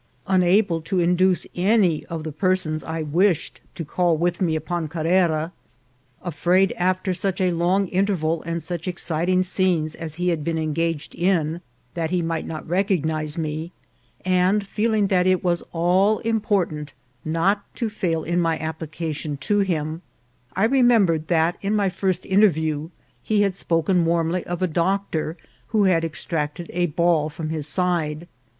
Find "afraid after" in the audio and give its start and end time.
6.23-7.13